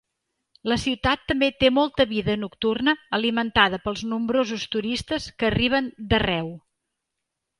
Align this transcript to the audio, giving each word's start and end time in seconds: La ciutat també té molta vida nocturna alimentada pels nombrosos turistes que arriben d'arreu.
La 0.71 0.75
ciutat 0.83 1.25
també 1.31 1.49
té 1.63 1.69
molta 1.79 2.05
vida 2.13 2.37
nocturna 2.43 2.95
alimentada 3.19 3.79
pels 3.83 4.03
nombrosos 4.13 4.65
turistes 4.77 5.31
que 5.43 5.51
arriben 5.51 5.91
d'arreu. 6.15 6.53